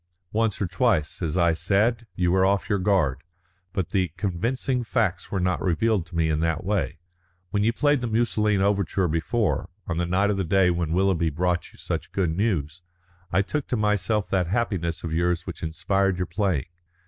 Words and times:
"Once 0.31 0.59
or 0.59 0.65
twice, 0.65 1.21
as 1.21 1.37
I 1.37 1.53
said, 1.53 2.07
you 2.15 2.31
were 2.31 2.43
off 2.43 2.67
your 2.71 2.79
guard, 2.79 3.21
but 3.71 3.91
the 3.91 4.07
convincing 4.17 4.83
facts 4.83 5.29
were 5.29 5.39
not 5.39 5.61
revealed 5.61 6.07
to 6.07 6.15
me 6.15 6.27
in 6.27 6.39
that 6.39 6.63
way. 6.63 6.97
When 7.51 7.63
you 7.63 7.71
played 7.71 8.01
the 8.01 8.07
Musoline 8.07 8.61
Overture 8.63 9.07
before, 9.07 9.69
on 9.85 9.97
the 9.97 10.07
night 10.07 10.31
of 10.31 10.37
the 10.37 10.43
day 10.43 10.71
when 10.71 10.91
Willoughby 10.91 11.29
brought 11.29 11.71
you 11.71 11.77
such 11.77 12.11
good 12.11 12.35
news, 12.35 12.81
I 13.31 13.43
took 13.43 13.67
to 13.67 13.77
myself 13.77 14.27
that 14.29 14.47
happiness 14.47 15.03
of 15.03 15.13
yours 15.13 15.45
which 15.45 15.61
inspired 15.61 16.17
your 16.17 16.25
playing. 16.25 16.65